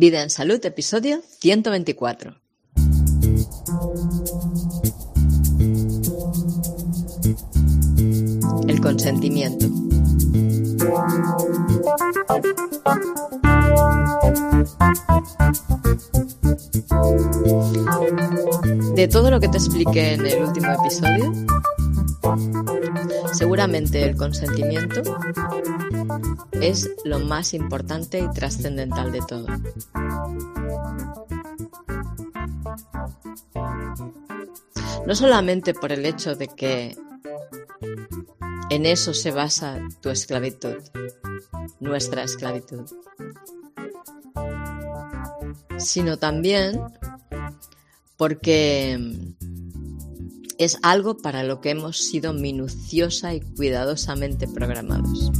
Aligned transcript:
Vida 0.00 0.22
en 0.22 0.30
Salud, 0.30 0.64
episodio 0.64 1.22
124. 1.40 2.36
El 8.68 8.80
consentimiento. 8.80 9.66
De 18.94 19.08
todo 19.08 19.32
lo 19.32 19.40
que 19.40 19.48
te 19.48 19.56
expliqué 19.56 20.12
en 20.12 20.24
el 20.24 20.44
último 20.44 20.68
episodio, 20.74 21.32
seguramente 23.32 24.04
el 24.04 24.16
consentimiento 24.16 25.02
es 26.60 26.90
lo 27.04 27.20
más 27.20 27.54
importante 27.54 28.18
y 28.18 28.30
trascendental 28.30 29.12
de 29.12 29.20
todo. 29.20 29.46
No 35.06 35.14
solamente 35.14 35.74
por 35.74 35.92
el 35.92 36.04
hecho 36.04 36.36
de 36.36 36.48
que 36.48 36.96
en 38.70 38.86
eso 38.86 39.14
se 39.14 39.30
basa 39.30 39.80
tu 40.00 40.10
esclavitud, 40.10 40.76
nuestra 41.80 42.22
esclavitud, 42.24 42.84
sino 45.78 46.18
también 46.18 46.80
porque 48.16 48.98
es 50.58 50.78
algo 50.82 51.16
para 51.16 51.44
lo 51.44 51.60
que 51.60 51.70
hemos 51.70 51.98
sido 51.98 52.32
minuciosa 52.34 53.32
y 53.32 53.40
cuidadosamente 53.40 54.48
programados. 54.48 55.30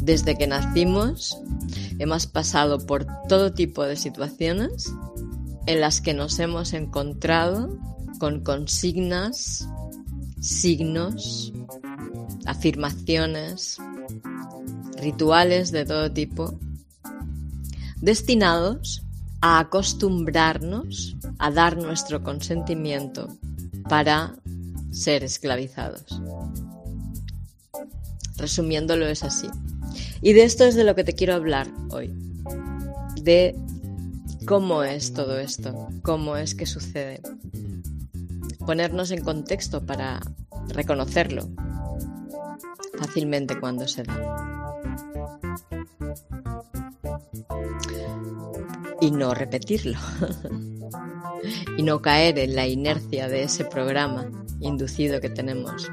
Desde 0.00 0.36
que 0.36 0.46
nacimos 0.46 1.38
hemos 1.98 2.26
pasado 2.26 2.78
por 2.78 3.06
todo 3.26 3.52
tipo 3.54 3.84
de 3.84 3.96
situaciones 3.96 4.92
en 5.66 5.80
las 5.80 6.02
que 6.02 6.12
nos 6.12 6.38
hemos 6.40 6.74
encontrado 6.74 7.78
con 8.18 8.40
consignas, 8.40 9.66
signos, 10.40 11.54
afirmaciones, 12.44 13.78
rituales 15.00 15.72
de 15.72 15.86
todo 15.86 16.12
tipo, 16.12 16.58
destinados 18.02 19.02
a 19.40 19.58
acostumbrarnos 19.58 21.16
a 21.38 21.50
dar 21.50 21.78
nuestro 21.78 22.22
consentimiento 22.22 23.38
para 23.88 24.34
ser 24.92 25.24
esclavizados. 25.24 26.04
Resumiéndolo 28.36 29.06
es 29.06 29.22
así. 29.22 29.48
Y 30.22 30.32
de 30.32 30.44
esto 30.44 30.64
es 30.64 30.74
de 30.74 30.84
lo 30.84 30.94
que 30.94 31.04
te 31.04 31.14
quiero 31.14 31.34
hablar 31.34 31.68
hoy. 31.90 32.14
De 33.22 33.54
cómo 34.46 34.82
es 34.82 35.12
todo 35.12 35.38
esto, 35.38 35.88
cómo 36.02 36.36
es 36.36 36.54
que 36.54 36.66
sucede. 36.66 37.20
Ponernos 38.66 39.10
en 39.10 39.22
contexto 39.22 39.84
para 39.84 40.20
reconocerlo 40.68 41.48
fácilmente 42.98 43.58
cuando 43.58 43.86
se 43.86 44.02
da. 44.04 44.80
Y 49.00 49.10
no 49.10 49.34
repetirlo. 49.34 49.98
y 51.76 51.82
no 51.82 52.00
caer 52.02 52.38
en 52.38 52.54
la 52.54 52.66
inercia 52.66 53.28
de 53.28 53.44
ese 53.44 53.64
programa 53.64 54.30
inducido 54.60 55.20
que 55.20 55.30
tenemos 55.30 55.90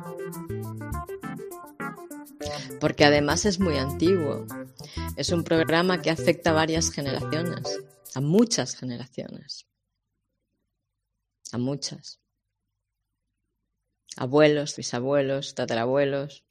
porque 2.82 3.06
además 3.06 3.46
es 3.46 3.60
muy 3.60 3.78
antiguo. 3.78 4.48
Es 5.16 5.30
un 5.30 5.44
programa 5.44 6.02
que 6.02 6.10
afecta 6.10 6.50
a 6.50 6.54
varias 6.54 6.92
generaciones, 6.92 7.80
a 8.16 8.22
muchas 8.22 8.76
generaciones, 8.76 9.68
a 11.52 11.60
muchas. 11.60 12.20
Abuelos, 14.18 14.76
bisabuelos, 14.76 15.54
tatarabuelos, 15.54 16.44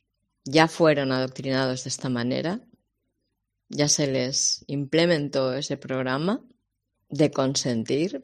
ya 0.45 0.69
fueron 0.69 1.11
adoctrinados 1.11 1.85
de 1.85 1.91
esta 1.91 2.09
manera, 2.09 2.61
ya 3.69 3.89
se 3.89 4.07
les 4.07 4.65
implementó 4.69 5.53
ese 5.53 5.77
programa 5.77 6.41
de 7.09 7.33
consentir 7.33 8.23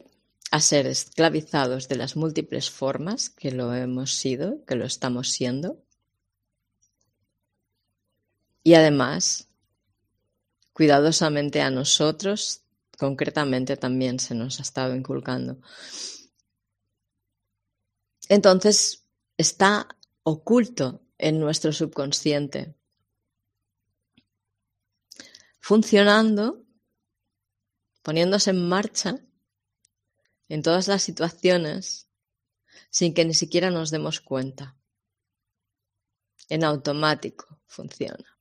a 0.51 0.61
ser 0.61 0.87
esclavizados 0.87 1.89
de 1.89 1.97
las 1.97 2.17
múltiples 2.17 2.71
formas 2.71 3.31
que 3.31 3.51
lo 3.51 3.75
hemos 3.75 4.15
sido, 4.15 4.65
que 4.65 4.77
lo 4.77 4.85
estamos 4.85 5.31
siendo, 5.31 5.83
y 8.63 8.75
además, 8.75 9.49
cuidadosamente 10.73 11.61
a 11.61 11.71
nosotros, 11.71 12.63
concretamente 12.99 13.77
también 13.77 14.19
se 14.19 14.35
nos 14.35 14.59
ha 14.59 14.63
estado 14.63 14.97
inculcando. 14.97 15.61
Entonces, 18.29 19.05
está 19.37 19.87
oculto 20.25 21.01
en 21.17 21.39
nuestro 21.39 21.73
subconsciente, 21.73 22.75
funcionando, 25.61 26.65
poniéndose 28.03 28.51
en 28.51 28.69
marcha 28.69 29.26
en 30.49 30.63
todas 30.63 30.89
las 30.89 31.03
situaciones 31.03 32.09
sin 32.91 33.15
que 33.15 33.25
ni 33.25 33.35
siquiera 33.35 33.71
nos 33.71 33.91
demos 33.91 34.21
cuenta. 34.21 34.77
En 36.49 36.65
automático 36.65 37.61
funciona 37.67 38.37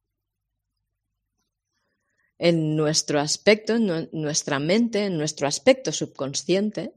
en 2.38 2.76
nuestro 2.76 3.20
aspecto, 3.20 3.76
en 3.76 4.10
nuestra 4.12 4.60
mente, 4.60 5.06
en 5.06 5.18
nuestro 5.18 5.48
aspecto 5.48 5.92
subconsciente. 5.92 6.94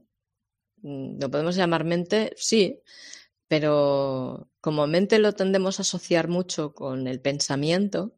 Mm, 0.81 1.19
lo 1.19 1.31
podemos 1.31 1.55
llamar 1.55 1.83
mente, 1.83 2.33
sí, 2.35 2.81
pero 3.47 4.49
como 4.61 4.87
mente 4.87 5.19
lo 5.19 5.33
tendemos 5.33 5.79
a 5.79 5.83
asociar 5.83 6.27
mucho 6.27 6.73
con 6.73 7.07
el 7.07 7.21
pensamiento, 7.21 8.15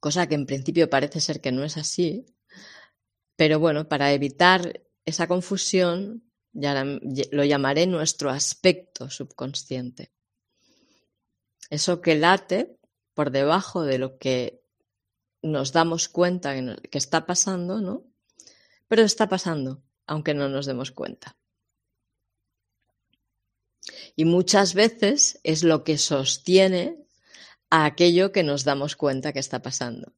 cosa 0.00 0.26
que 0.26 0.34
en 0.34 0.46
principio 0.46 0.88
parece 0.90 1.20
ser 1.20 1.40
que 1.40 1.52
no 1.52 1.64
es 1.64 1.76
así, 1.76 2.26
pero 3.40 3.58
bueno, 3.58 3.88
para 3.88 4.12
evitar 4.12 4.82
esa 5.06 5.26
confusión, 5.26 6.30
ya 6.52 6.84
lo 6.84 7.42
llamaré 7.42 7.86
nuestro 7.86 8.28
aspecto 8.28 9.08
subconsciente. 9.08 10.12
Eso 11.70 12.02
que 12.02 12.16
late 12.16 12.76
por 13.14 13.30
debajo 13.30 13.82
de 13.82 13.96
lo 13.96 14.18
que 14.18 14.62
nos 15.40 15.72
damos 15.72 16.10
cuenta 16.10 16.54
que 16.82 16.98
está 16.98 17.24
pasando, 17.24 17.80
¿no? 17.80 18.04
Pero 18.88 19.04
está 19.04 19.30
pasando, 19.30 19.82
aunque 20.06 20.34
no 20.34 20.50
nos 20.50 20.66
demos 20.66 20.90
cuenta. 20.90 21.38
Y 24.16 24.26
muchas 24.26 24.74
veces 24.74 25.40
es 25.44 25.64
lo 25.64 25.82
que 25.82 25.96
sostiene 25.96 27.06
a 27.70 27.86
aquello 27.86 28.32
que 28.32 28.42
nos 28.42 28.64
damos 28.64 28.96
cuenta 28.96 29.32
que 29.32 29.38
está 29.38 29.62
pasando. 29.62 30.12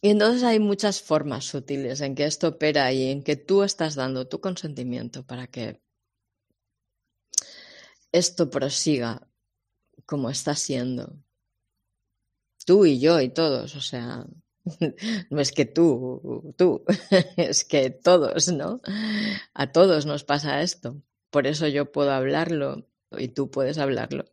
Y 0.00 0.10
entonces 0.10 0.44
hay 0.44 0.60
muchas 0.60 1.02
formas 1.02 1.44
sutiles 1.44 2.00
en 2.00 2.14
que 2.14 2.24
esto 2.24 2.48
opera 2.48 2.92
y 2.92 3.10
en 3.10 3.22
que 3.22 3.36
tú 3.36 3.62
estás 3.62 3.94
dando 3.94 4.28
tu 4.28 4.40
consentimiento 4.40 5.26
para 5.26 5.48
que 5.48 5.80
esto 8.12 8.48
prosiga 8.48 9.28
como 10.06 10.30
está 10.30 10.54
siendo 10.54 11.18
tú 12.68 12.84
y 12.84 13.00
yo 13.00 13.18
y 13.22 13.30
todos, 13.30 13.74
o 13.76 13.80
sea, 13.80 14.26
no 15.30 15.40
es 15.40 15.52
que 15.52 15.64
tú, 15.64 16.54
tú, 16.58 16.84
es 17.38 17.64
que 17.64 17.88
todos, 17.88 18.48
¿no? 18.48 18.82
A 19.54 19.72
todos 19.72 20.04
nos 20.04 20.22
pasa 20.22 20.60
esto. 20.60 21.00
Por 21.30 21.46
eso 21.46 21.66
yo 21.66 21.90
puedo 21.90 22.12
hablarlo 22.12 22.86
y 23.16 23.28
tú 23.28 23.50
puedes 23.50 23.78
hablarlo. 23.78 24.26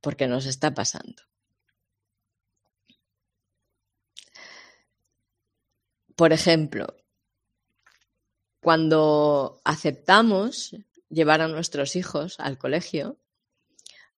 Porque 0.00 0.26
nos 0.26 0.46
está 0.46 0.74
pasando. 0.74 1.27
Por 6.18 6.32
ejemplo, 6.32 6.96
cuando 8.60 9.60
aceptamos 9.62 10.74
llevar 11.08 11.42
a 11.42 11.46
nuestros 11.46 11.94
hijos 11.94 12.40
al 12.40 12.58
colegio 12.58 13.20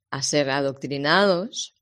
a 0.08 0.22
ser 0.22 0.48
adoctrinados, 0.48 1.74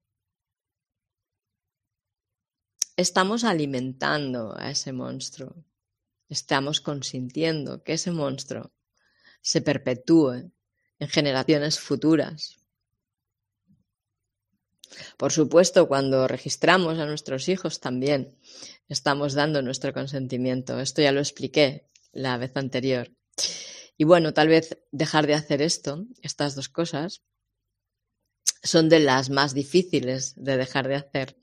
estamos 2.97 3.45
alimentando 3.45 4.59
a 4.59 4.73
ese 4.73 4.93
monstruo, 4.93 5.55
estamos 6.29 6.81
consintiendo 6.81 7.85
que 7.85 7.93
ese 7.93 8.11
monstruo 8.11 8.73
se 9.41 9.61
perpetúe 9.61 10.51
en 10.99 11.09
generaciones 11.09 11.79
futuras. 11.79 12.58
Por 15.17 15.33
supuesto, 15.33 15.89
cuando 15.89 16.29
registramos 16.29 16.99
a 16.99 17.07
nuestros 17.07 17.49
hijos 17.49 17.81
también 17.81 18.39
estamos 18.89 19.35
dando 19.35 19.63
nuestro 19.63 19.93
consentimiento. 19.93 20.81
Esto 20.81 21.03
ya 21.03 21.13
lo 21.13 21.21
expliqué 21.21 21.89
la 22.13 22.37
vez 22.37 22.53
anterior. 22.57 23.13
Y 23.97 24.05
bueno, 24.05 24.33
tal 24.33 24.49
vez 24.49 24.79
dejar 24.93 25.27
de 25.27 25.35
hacer 25.35 25.61
esto, 25.61 26.07
estas 26.23 26.55
dos 26.55 26.69
cosas, 26.69 27.23
son 28.63 28.89
de 28.89 29.01
las 29.01 29.31
más 29.31 29.55
difíciles 29.55 30.35
de 30.37 30.57
dejar 30.57 30.89
de 30.89 30.97
hacer. 30.97 31.37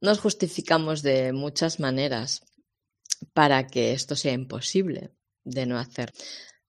Nos 0.00 0.18
justificamos 0.18 1.02
de 1.02 1.32
muchas 1.32 1.80
maneras 1.80 2.42
para 3.32 3.66
que 3.66 3.92
esto 3.92 4.14
sea 4.16 4.32
imposible 4.32 5.10
de 5.44 5.66
no 5.66 5.78
hacer, 5.78 6.12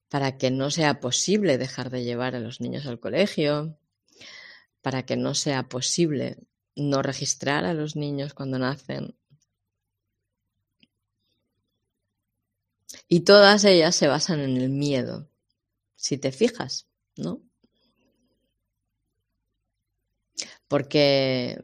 para 0.08 0.38
que 0.38 0.50
no 0.50 0.70
sea 0.70 1.00
posible 1.00 1.58
dejar 1.58 1.90
de 1.90 2.04
llevar 2.04 2.34
a 2.34 2.40
los 2.40 2.60
niños 2.60 2.86
al 2.86 3.00
colegio, 3.00 3.77
para 4.82 5.04
que 5.04 5.16
no 5.16 5.34
sea 5.34 5.68
posible 5.68 6.38
no 6.76 7.02
registrar 7.02 7.64
a 7.64 7.74
los 7.74 7.96
niños 7.96 8.34
cuando 8.34 8.58
nacen. 8.58 9.16
Y 13.08 13.20
todas 13.20 13.64
ellas 13.64 13.96
se 13.96 14.06
basan 14.06 14.40
en 14.40 14.56
el 14.56 14.68
miedo, 14.68 15.28
si 15.96 16.18
te 16.18 16.30
fijas, 16.30 16.86
¿no? 17.16 17.42
Porque, 20.68 21.62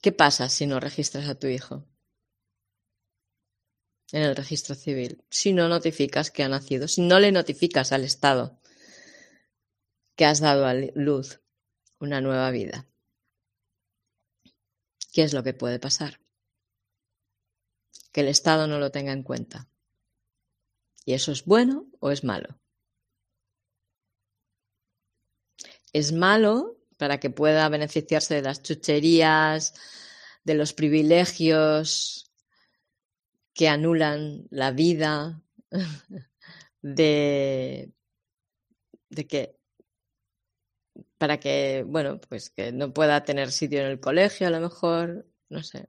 ¿qué 0.00 0.12
pasa 0.12 0.48
si 0.48 0.66
no 0.66 0.78
registras 0.80 1.28
a 1.28 1.34
tu 1.34 1.48
hijo? 1.48 1.84
En 4.12 4.22
el 4.22 4.36
registro 4.36 4.76
civil. 4.76 5.24
Si 5.28 5.52
no 5.52 5.68
notificas 5.68 6.30
que 6.30 6.44
ha 6.44 6.48
nacido, 6.48 6.86
si 6.86 7.02
no 7.02 7.18
le 7.18 7.32
notificas 7.32 7.90
al 7.90 8.04
Estado 8.04 8.60
que 10.14 10.24
has 10.24 10.40
dado 10.40 10.66
a 10.66 10.74
luz 10.74 11.40
una 11.98 12.20
nueva 12.20 12.50
vida. 12.50 12.86
¿Qué 15.12 15.22
es 15.22 15.32
lo 15.32 15.42
que 15.42 15.54
puede 15.54 15.78
pasar? 15.78 16.20
Que 18.12 18.20
el 18.20 18.28
Estado 18.28 18.66
no 18.66 18.78
lo 18.78 18.90
tenga 18.90 19.12
en 19.12 19.22
cuenta. 19.22 19.68
¿Y 21.04 21.14
eso 21.14 21.32
es 21.32 21.44
bueno 21.44 21.86
o 22.00 22.10
es 22.10 22.24
malo? 22.24 22.60
Es 25.92 26.12
malo 26.12 26.76
para 26.98 27.18
que 27.20 27.30
pueda 27.30 27.68
beneficiarse 27.68 28.34
de 28.34 28.42
las 28.42 28.62
chucherías, 28.62 29.74
de 30.44 30.54
los 30.54 30.72
privilegios 30.72 32.30
que 33.54 33.68
anulan 33.68 34.46
la 34.50 34.70
vida, 34.70 35.42
de, 36.82 37.92
de 39.08 39.26
que 39.26 39.55
para 41.18 41.38
que, 41.40 41.84
bueno, 41.86 42.20
pues 42.20 42.50
que 42.50 42.72
no 42.72 42.92
pueda 42.92 43.24
tener 43.24 43.50
sitio 43.52 43.80
en 43.80 43.86
el 43.86 44.00
colegio 44.00 44.46
a 44.46 44.50
lo 44.50 44.60
mejor, 44.60 45.26
no 45.48 45.62
sé. 45.62 45.88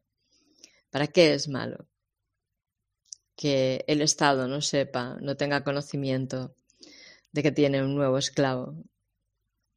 ¿Para 0.89 1.07
qué 1.07 1.33
es 1.33 1.47
malo? 1.47 1.87
Que 3.35 3.83
el 3.87 4.01
Estado 4.01 4.47
no 4.47 4.61
sepa, 4.61 5.17
no 5.21 5.35
tenga 5.37 5.63
conocimiento 5.63 6.55
de 7.31 7.43
que 7.43 7.51
tiene 7.51 7.83
un 7.83 7.95
nuevo 7.95 8.17
esclavo 8.17 8.75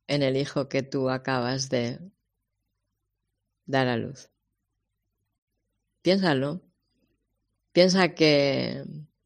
en 0.07 0.23
el 0.23 0.37
hijo 0.37 0.69
que 0.69 0.83
tú 0.83 1.11
acabas 1.11 1.69
de 1.69 2.01
dar 3.67 3.89
a 3.89 3.97
luz. 3.97 4.31
Piénsalo. 6.03 6.63
Piensa 7.73 8.15
que, 8.15 8.85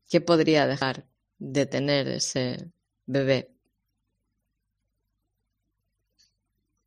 que 0.09 0.21
podría 0.21 0.67
dejar 0.67 1.06
de 1.38 1.67
tener 1.67 2.09
ese 2.09 2.71
bebé 3.06 3.53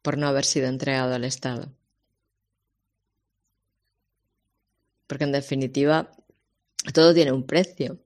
por 0.07 0.17
no 0.17 0.27
haber 0.27 0.45
sido 0.45 0.67
entregado 0.67 1.15
al 1.15 1.25
Estado. 1.25 1.69
Porque 5.05 5.25
en 5.25 5.33
definitiva, 5.33 6.13
todo 6.93 7.13
tiene 7.13 7.33
un 7.33 7.45
precio. 7.45 7.99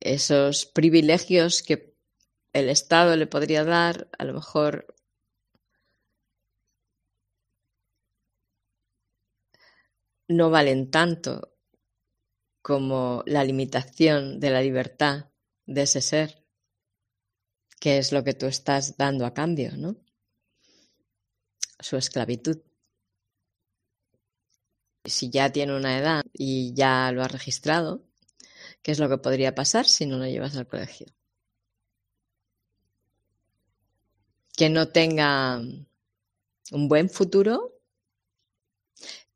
Esos 0.00 0.64
privilegios 0.64 1.62
que 1.62 1.94
el 2.54 2.70
Estado 2.70 3.14
le 3.14 3.26
podría 3.26 3.62
dar, 3.62 4.08
a 4.18 4.24
lo 4.24 4.32
mejor 4.32 4.86
no 10.28 10.48
valen 10.48 10.90
tanto 10.90 11.52
como 12.62 13.22
la 13.26 13.44
limitación 13.44 14.40
de 14.40 14.48
la 14.48 14.62
libertad 14.62 15.26
de 15.66 15.82
ese 15.82 16.00
ser, 16.00 16.42
que 17.80 17.98
es 17.98 18.12
lo 18.12 18.24
que 18.24 18.32
tú 18.32 18.46
estás 18.46 18.96
dando 18.96 19.26
a 19.26 19.34
cambio, 19.34 19.76
¿no? 19.76 20.05
Su 21.78 21.96
esclavitud. 21.96 22.58
Si 25.04 25.30
ya 25.30 25.52
tiene 25.52 25.76
una 25.76 25.98
edad 25.98 26.24
y 26.32 26.74
ya 26.74 27.12
lo 27.12 27.22
ha 27.22 27.28
registrado, 27.28 28.02
¿qué 28.82 28.92
es 28.92 28.98
lo 28.98 29.08
que 29.08 29.18
podría 29.18 29.54
pasar 29.54 29.86
si 29.86 30.06
no 30.06 30.18
lo 30.18 30.26
llevas 30.26 30.56
al 30.56 30.66
colegio? 30.66 31.06
Que 34.56 34.68
no 34.68 34.88
tenga 34.88 35.58
un 35.58 36.88
buen 36.88 37.08
futuro, 37.08 37.78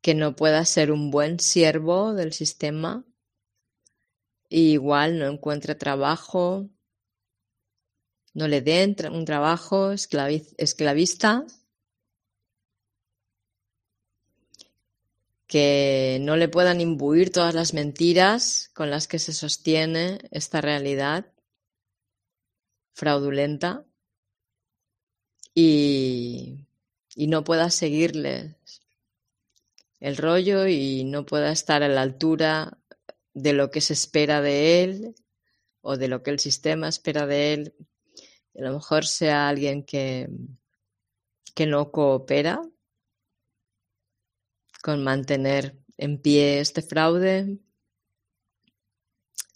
que 0.01 0.15
no 0.15 0.35
pueda 0.35 0.65
ser 0.65 0.91
un 0.91 1.11
buen 1.11 1.39
siervo 1.39 2.13
del 2.13 2.33
sistema, 2.33 3.05
igual 4.49 5.19
no 5.19 5.27
encuentre 5.27 5.75
trabajo, 5.75 6.69
no 8.33 8.47
le 8.47 8.61
den 8.61 8.95
un 9.11 9.25
trabajo 9.25 9.91
esclavista 9.91 11.45
que 15.51 16.17
no 16.21 16.37
le 16.37 16.47
puedan 16.47 16.79
imbuir 16.79 17.29
todas 17.29 17.53
las 17.53 17.73
mentiras 17.73 18.71
con 18.73 18.89
las 18.89 19.09
que 19.09 19.19
se 19.19 19.33
sostiene 19.33 20.19
esta 20.31 20.61
realidad 20.61 21.25
fraudulenta 22.93 23.83
y, 25.53 26.67
y 27.15 27.27
no 27.27 27.43
pueda 27.43 27.69
seguirles 27.69 28.55
el 29.99 30.15
rollo 30.15 30.67
y 30.67 31.03
no 31.03 31.25
pueda 31.25 31.51
estar 31.51 31.83
a 31.83 31.89
la 31.89 32.01
altura 32.01 32.77
de 33.33 33.51
lo 33.51 33.71
que 33.71 33.81
se 33.81 33.91
espera 33.91 34.39
de 34.39 34.83
él 34.85 35.15
o 35.81 35.97
de 35.97 36.07
lo 36.07 36.23
que 36.23 36.31
el 36.31 36.39
sistema 36.39 36.87
espera 36.87 37.27
de 37.27 37.53
él. 37.55 37.75
A 38.57 38.61
lo 38.61 38.71
mejor 38.71 39.05
sea 39.05 39.49
alguien 39.49 39.83
que, 39.83 40.29
que 41.53 41.65
no 41.65 41.91
coopera 41.91 42.70
con 44.81 45.03
mantener 45.03 45.77
en 45.97 46.21
pie 46.21 46.59
este 46.59 46.81
fraude. 46.81 47.59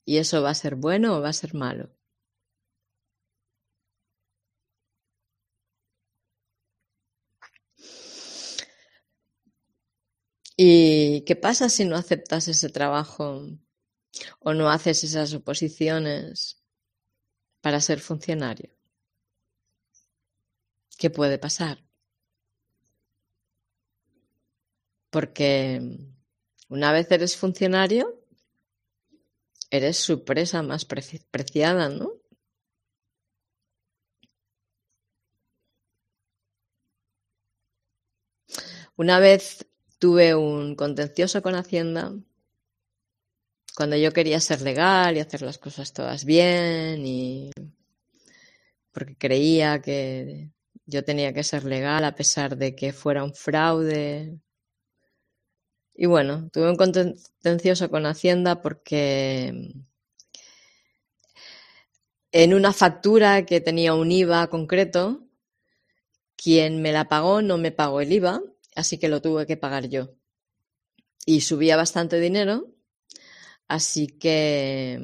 ¿Y 0.05 0.17
eso 0.17 0.41
va 0.41 0.51
a 0.51 0.55
ser 0.55 0.75
bueno 0.75 1.17
o 1.17 1.21
va 1.21 1.29
a 1.29 1.33
ser 1.33 1.53
malo? 1.53 1.89
¿Y 10.57 11.21
qué 11.25 11.35
pasa 11.35 11.69
si 11.69 11.85
no 11.85 11.95
aceptas 11.95 12.47
ese 12.47 12.69
trabajo 12.69 13.47
o 14.39 14.53
no 14.53 14.69
haces 14.69 15.03
esas 15.03 15.33
oposiciones 15.33 16.63
para 17.61 17.81
ser 17.81 17.99
funcionario? 17.99 18.69
¿Qué 20.97 21.09
puede 21.09 21.37
pasar? 21.37 21.85
Porque 25.15 25.81
una 26.67 26.91
vez 26.91 27.09
eres 27.09 27.37
funcionario, 27.37 28.21
eres 29.69 29.95
su 29.95 30.25
presa 30.25 30.61
más 30.61 30.83
preciada, 30.83 31.87
¿no? 31.87 32.11
Una 38.97 39.19
vez 39.19 39.65
tuve 39.99 40.35
un 40.35 40.75
contencioso 40.75 41.41
con 41.41 41.55
Hacienda 41.55 42.13
cuando 43.73 43.95
yo 43.95 44.11
quería 44.11 44.41
ser 44.41 44.63
legal 44.63 45.15
y 45.15 45.21
hacer 45.21 45.43
las 45.43 45.57
cosas 45.57 45.93
todas 45.93 46.25
bien 46.25 47.05
y 47.05 47.51
porque 48.91 49.15
creía 49.15 49.81
que 49.81 50.51
yo 50.85 51.05
tenía 51.05 51.31
que 51.31 51.45
ser 51.45 51.63
legal 51.63 52.03
a 52.03 52.15
pesar 52.15 52.57
de 52.57 52.75
que 52.75 52.91
fuera 52.91 53.23
un 53.23 53.33
fraude 53.33 54.41
y 55.95 56.05
bueno, 56.07 56.49
tuve 56.51 56.69
un 56.69 56.75
contencioso 56.75 57.89
con 57.89 58.05
Hacienda 58.05 58.61
porque 58.61 59.73
en 62.31 62.53
una 62.53 62.73
factura 62.73 63.45
que 63.45 63.61
tenía 63.61 63.93
un 63.93 64.11
IVA 64.11 64.47
concreto, 64.47 65.23
quien 66.35 66.81
me 66.81 66.91
la 66.91 67.07
pagó 67.07 67.41
no 67.41 67.57
me 67.57 67.71
pagó 67.71 68.01
el 68.01 68.11
IVA, 68.11 68.41
así 68.75 68.97
que 68.97 69.07
lo 69.07 69.21
tuve 69.21 69.45
que 69.47 69.57
pagar 69.57 69.87
yo. 69.87 70.15
Y 71.25 71.41
subía 71.41 71.75
bastante 71.77 72.19
dinero, 72.19 72.67
así 73.67 74.07
que... 74.07 74.99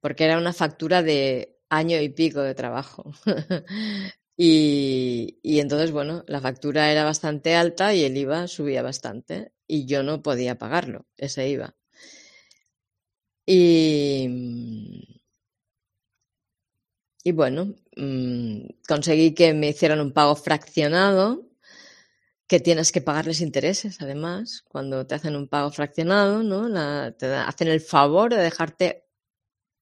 porque 0.00 0.24
era 0.24 0.38
una 0.38 0.52
factura 0.52 1.02
de 1.02 1.58
año 1.68 2.00
y 2.00 2.08
pico 2.08 2.40
de 2.42 2.54
trabajo. 2.54 3.12
Y, 4.40 5.38
y, 5.42 5.58
entonces, 5.60 5.90
bueno, 5.92 6.24
la 6.28 6.40
factura 6.40 6.92
era 6.92 7.04
bastante 7.04 7.56
alta 7.56 7.92
y 7.94 8.04
el 8.04 8.16
IVA 8.16 8.46
subía 8.46 8.82
bastante 8.82 9.52
y 9.66 9.84
yo 9.86 10.02
no 10.04 10.22
podía 10.22 10.56
pagarlo, 10.58 11.06
ese 11.16 11.48
IVA. 11.50 11.74
Y, 13.46 14.28
y 17.24 17.32
bueno, 17.32 17.74
mm, 17.96 18.60
conseguí 18.86 19.34
que 19.34 19.54
me 19.54 19.68
hicieran 19.68 20.00
un 20.00 20.12
pago 20.12 20.36
fraccionado, 20.36 21.48
que 22.46 22.60
tienes 22.60 22.92
que 22.92 23.02
pagarles 23.02 23.40
intereses, 23.42 24.00
además, 24.00 24.64
cuando 24.68 25.06
te 25.06 25.14
hacen 25.14 25.36
un 25.36 25.48
pago 25.48 25.70
fraccionado, 25.70 26.42
¿no? 26.42 27.12
te 27.14 27.26
hacen 27.26 27.68
el 27.68 27.80
favor 27.80 28.30
de 28.34 28.40
dejarte 28.42 29.06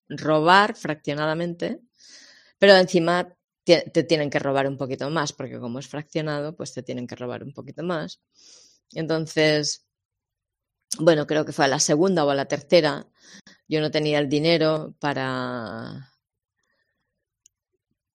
robar 0.08 0.76
fraccionadamente, 0.76 1.80
pero 2.58 2.76
encima 2.76 3.36
te, 3.66 4.04
tienen 4.04 4.30
que 4.30 4.38
robar 4.38 4.68
un 4.68 4.76
poquito 4.76 5.10
más, 5.10 5.32
porque 5.32 5.58
como 5.58 5.80
es 5.80 5.88
fraccionado, 5.88 6.56
pues 6.56 6.72
te 6.72 6.82
tienen 6.82 7.06
que 7.06 7.16
robar 7.16 7.42
un 7.42 7.52
poquito 7.52 7.82
más. 7.82 8.20
Entonces, 8.92 9.84
bueno, 11.00 11.26
creo 11.26 11.44
que 11.44 11.52
fue 11.52 11.64
a 11.64 11.68
la 11.68 11.80
segunda 11.80 12.24
o 12.24 12.30
a 12.30 12.34
la 12.34 12.46
tercera, 12.46 13.06
yo 13.68 13.80
no 13.80 13.90
tenía 13.90 14.20
el 14.20 14.28
dinero 14.28 14.94
para 15.00 16.12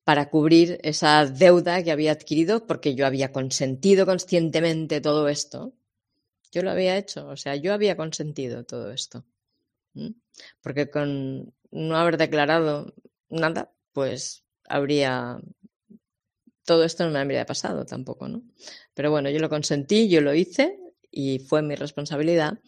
para 0.03 0.29
cubrir 0.29 0.79
esa 0.83 1.25
deuda 1.25 1.83
que 1.83 1.91
había 1.91 2.13
adquirido 2.13 2.65
porque 2.65 2.95
yo 2.95 3.05
había 3.05 3.31
consentido 3.31 4.05
conscientemente 4.05 4.99
todo 4.99 5.29
esto. 5.29 5.73
Yo 6.51 6.63
lo 6.63 6.71
había 6.71 6.97
hecho, 6.97 7.27
o 7.27 7.37
sea, 7.37 7.55
yo 7.55 7.73
había 7.73 7.95
consentido 7.95 8.65
todo 8.65 8.91
esto. 8.91 9.23
Porque 10.61 10.89
con 10.89 11.53
no 11.71 11.95
haber 11.97 12.17
declarado 12.17 12.93
nada, 13.29 13.71
pues 13.93 14.43
habría 14.71 15.39
todo 16.65 16.83
esto 16.83 17.03
no 17.05 17.11
me 17.11 17.19
habría 17.19 17.45
pasado 17.45 17.85
tampoco, 17.85 18.27
¿no? 18.27 18.43
Pero 18.93 19.11
bueno, 19.11 19.29
yo 19.29 19.39
lo 19.39 19.49
consentí, 19.49 20.07
yo 20.09 20.21
lo 20.21 20.33
hice 20.33 20.79
y 21.11 21.39
fue 21.39 21.61
mi 21.61 21.75
responsabilidad. 21.75 22.59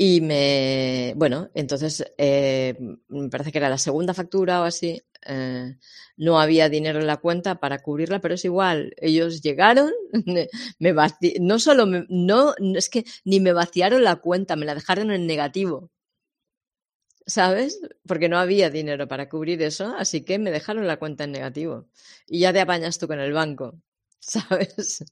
Y 0.00 0.20
me, 0.20 1.12
bueno, 1.16 1.50
entonces 1.54 2.04
eh, 2.18 2.76
me 3.08 3.28
parece 3.28 3.50
que 3.50 3.58
era 3.58 3.68
la 3.68 3.78
segunda 3.78 4.14
factura 4.14 4.60
o 4.60 4.64
así, 4.64 5.02
eh, 5.26 5.76
no 6.16 6.40
había 6.40 6.68
dinero 6.68 7.00
en 7.00 7.08
la 7.08 7.16
cuenta 7.16 7.58
para 7.58 7.80
cubrirla, 7.80 8.20
pero 8.20 8.34
es 8.34 8.44
igual, 8.44 8.94
ellos 8.98 9.42
llegaron, 9.42 9.90
me 10.78 10.94
no 11.40 11.58
solo, 11.58 11.86
me, 11.86 12.06
no, 12.08 12.54
es 12.76 12.88
que 12.88 13.04
ni 13.24 13.40
me 13.40 13.52
vaciaron 13.52 14.04
la 14.04 14.16
cuenta, 14.16 14.54
me 14.54 14.66
la 14.66 14.76
dejaron 14.76 15.10
en 15.10 15.26
negativo, 15.26 15.90
¿sabes? 17.28 17.80
Porque 18.06 18.28
no 18.28 18.38
había 18.38 18.70
dinero 18.70 19.06
para 19.08 19.28
cubrir 19.28 19.62
eso, 19.62 19.94
así 19.98 20.24
que 20.24 20.38
me 20.40 20.50
dejaron 20.50 20.86
la 20.88 20.98
cuenta 20.98 21.24
en 21.24 21.32
negativo 21.32 21.88
y 22.26 22.40
ya 22.40 22.52
te 22.52 22.60
apañas 22.60 22.98
tú 22.98 23.06
con 23.08 23.20
el 23.20 23.32
banco, 23.32 23.80
¿sabes? 24.20 25.04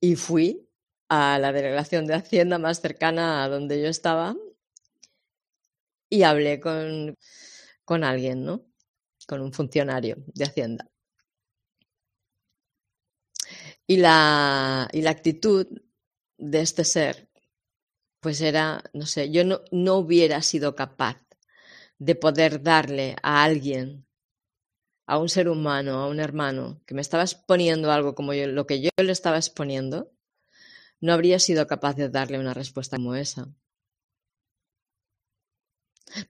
Y 0.00 0.14
fui 0.16 0.68
a 1.08 1.38
la 1.40 1.52
delegación 1.52 2.06
de 2.06 2.14
Hacienda 2.14 2.58
más 2.58 2.80
cercana 2.80 3.42
a 3.44 3.48
donde 3.48 3.82
yo 3.82 3.88
estaba 3.88 4.36
y 6.10 6.22
hablé 6.22 6.60
con, 6.60 7.16
con 7.84 8.04
alguien, 8.04 8.44
¿no? 8.44 8.66
Con 9.26 9.40
un 9.40 9.52
funcionario 9.52 10.16
de 10.34 10.44
Hacienda. 10.44 10.88
Y 13.86 13.96
la, 13.98 14.88
y 14.92 15.02
la 15.02 15.10
actitud 15.10 15.66
de 16.38 16.60
este 16.60 16.84
ser, 16.84 17.28
pues 18.24 18.40
era, 18.40 18.82
no 18.94 19.04
sé, 19.04 19.30
yo 19.30 19.44
no, 19.44 19.60
no 19.70 19.96
hubiera 19.96 20.40
sido 20.40 20.74
capaz 20.74 21.18
de 21.98 22.14
poder 22.14 22.62
darle 22.62 23.16
a 23.22 23.44
alguien, 23.44 24.06
a 25.06 25.18
un 25.18 25.28
ser 25.28 25.46
humano, 25.50 25.98
a 25.98 26.08
un 26.08 26.20
hermano, 26.20 26.80
que 26.86 26.94
me 26.94 27.02
estaba 27.02 27.22
exponiendo 27.22 27.92
algo 27.92 28.14
como 28.14 28.32
yo, 28.32 28.46
lo 28.46 28.66
que 28.66 28.80
yo 28.80 28.88
le 28.96 29.12
estaba 29.12 29.36
exponiendo, 29.36 30.10
no 31.02 31.12
habría 31.12 31.38
sido 31.38 31.66
capaz 31.66 31.96
de 31.96 32.08
darle 32.08 32.38
una 32.38 32.54
respuesta 32.54 32.96
como 32.96 33.14
esa. 33.14 33.46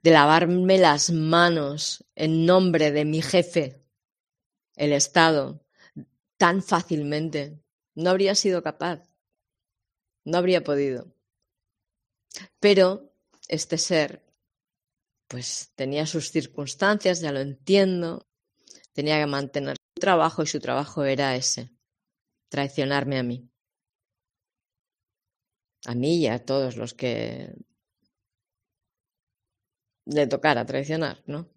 De 0.02 0.10
lavarme 0.10 0.78
las 0.78 1.12
manos 1.12 2.04
en 2.16 2.44
nombre 2.44 2.90
de 2.90 3.04
mi 3.04 3.22
jefe, 3.22 3.84
el 4.74 4.92
Estado, 4.92 5.64
tan 6.38 6.60
fácilmente. 6.60 7.60
No 7.94 8.10
habría 8.10 8.34
sido 8.34 8.64
capaz. 8.64 9.08
No 10.24 10.38
habría 10.38 10.64
podido. 10.64 11.13
Pero 12.60 13.12
este 13.48 13.78
ser, 13.78 14.22
pues 15.28 15.72
tenía 15.74 16.06
sus 16.06 16.30
circunstancias, 16.30 17.20
ya 17.20 17.32
lo 17.32 17.40
entiendo, 17.40 18.26
tenía 18.92 19.18
que 19.18 19.26
mantener 19.26 19.76
su 19.94 20.00
trabajo 20.00 20.42
y 20.42 20.46
su 20.46 20.60
trabajo 20.60 21.04
era 21.04 21.36
ese, 21.36 21.70
traicionarme 22.48 23.18
a 23.18 23.22
mí 23.22 23.50
a 25.86 25.94
mí 25.94 26.16
y 26.16 26.26
a 26.28 26.44
todos 26.44 26.76
los 26.76 26.94
que 26.94 27.54
le 30.06 30.26
tocara 30.26 30.66
traicionar, 30.66 31.22
¿no? 31.26 31.48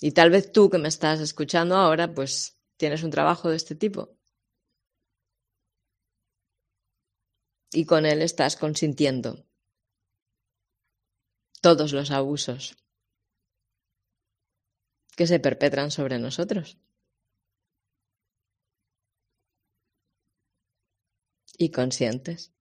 Y 0.00 0.12
tal 0.12 0.30
vez 0.30 0.50
tú 0.50 0.70
que 0.70 0.78
me 0.78 0.88
estás 0.88 1.20
escuchando 1.20 1.76
ahora, 1.76 2.14
pues 2.14 2.58
tienes 2.78 3.02
un 3.02 3.10
trabajo 3.10 3.50
de 3.50 3.56
este 3.56 3.74
tipo. 3.74 4.16
Y 7.72 7.84
con 7.86 8.06
él 8.06 8.22
estás 8.22 8.56
consintiendo 8.56 9.44
todos 11.60 11.92
los 11.92 12.10
abusos 12.10 12.76
que 15.16 15.26
se 15.26 15.40
perpetran 15.40 15.90
sobre 15.90 16.18
nosotros. 16.18 16.78
y 21.60 21.70
conscientes. 21.70 22.52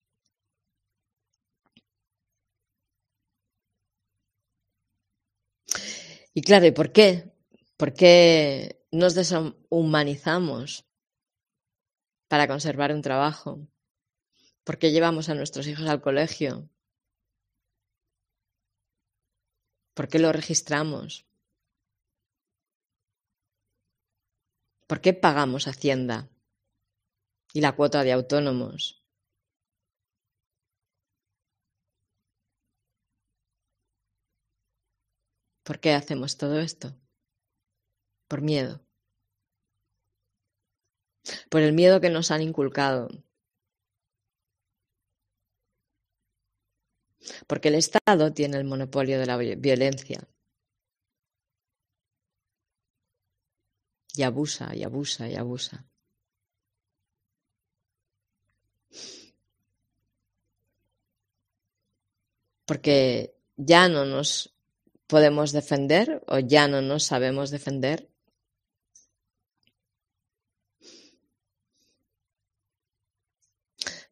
Y 6.33 6.41
claro, 6.41 6.65
¿y 6.67 6.71
por 6.71 6.91
qué? 6.91 7.31
¿Por 7.77 7.93
qué 7.93 8.85
nos 8.91 9.15
deshumanizamos 9.15 10.85
para 12.27 12.47
conservar 12.47 12.93
un 12.93 13.01
trabajo? 13.01 13.67
¿Por 14.69 14.77
qué 14.77 14.91
llevamos 14.91 15.29
a 15.29 15.33
nuestros 15.33 15.65
hijos 15.65 15.89
al 15.89 15.99
colegio? 15.99 16.69
¿Por 19.95 20.07
qué 20.07 20.19
lo 20.19 20.31
registramos? 20.31 21.25
¿Por 24.85 25.01
qué 25.01 25.13
pagamos 25.13 25.67
Hacienda? 25.67 26.29
y 27.51 27.61
la 27.61 27.75
cuota 27.75 28.03
de 28.03 28.11
autónomos. 28.11 29.03
¿Por 35.63 35.79
qué 35.79 35.93
hacemos 35.93 36.37
todo 36.37 36.59
esto? 36.59 36.95
Por 38.27 38.41
miedo. 38.41 38.85
Por 41.49 41.61
el 41.61 41.73
miedo 41.73 41.99
que 41.99 42.11
nos 42.11 42.29
han 42.29 42.43
inculcado. 42.43 43.09
Porque 47.47 47.69
el 47.69 47.75
Estado 47.75 48.33
tiene 48.33 48.57
el 48.57 48.65
monopolio 48.65 49.19
de 49.19 49.25
la 49.25 49.37
violencia. 49.37 50.27
Y 54.15 54.23
abusa, 54.23 54.75
y 54.75 54.83
abusa, 54.83 55.27
y 55.29 55.35
abusa. 55.35 55.89
porque 62.69 63.35
ya 63.57 63.89
no 63.89 64.05
nos 64.05 64.55
podemos 65.07 65.51
defender 65.53 66.21
o 66.27 66.37
ya 66.37 66.67
no 66.67 66.83
nos 66.83 67.03
sabemos 67.03 67.49
defender. 67.49 68.07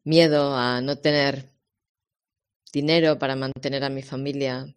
Miedo 0.02 0.56
a 0.56 0.80
no 0.80 0.98
tener 0.98 1.52
dinero 2.72 3.18
para 3.18 3.36
mantener 3.36 3.84
a 3.84 3.90
mi 3.90 4.02
familia. 4.02 4.74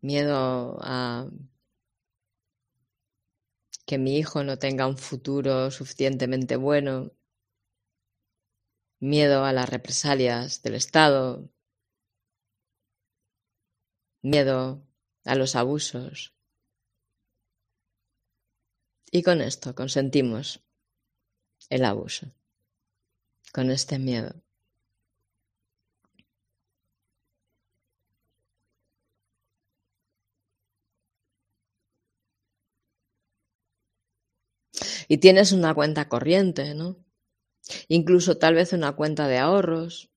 Miedo 0.00 0.78
a 0.80 1.28
que 3.86 3.98
mi 3.98 4.16
hijo 4.16 4.44
no 4.44 4.58
tenga 4.58 4.86
un 4.86 4.96
futuro 4.96 5.70
suficientemente 5.70 6.56
bueno. 6.56 7.12
Miedo 9.00 9.44
a 9.44 9.52
las 9.52 9.68
represalias 9.68 10.62
del 10.62 10.74
Estado, 10.74 11.50
miedo 14.22 14.86
a 15.24 15.34
los 15.34 15.56
abusos. 15.56 16.34
Y 19.10 19.22
con 19.22 19.40
esto 19.40 19.74
consentimos 19.74 20.62
el 21.68 21.84
abuso, 21.84 22.32
con 23.52 23.70
este 23.70 23.98
miedo. 23.98 24.40
y 35.10 35.18
tienes 35.18 35.50
una 35.50 35.74
cuenta 35.74 36.08
corriente, 36.08 36.72
¿no? 36.72 36.96
Incluso 37.88 38.38
tal 38.38 38.54
vez 38.54 38.72
una 38.72 38.92
cuenta 38.92 39.26
de 39.26 39.38
ahorros. 39.38 40.08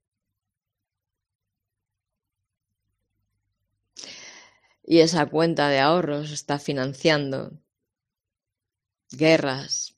Y 4.84 5.00
esa 5.00 5.26
cuenta 5.26 5.70
de 5.70 5.80
ahorros 5.80 6.30
está 6.30 6.60
financiando 6.60 7.60
guerras, 9.10 9.98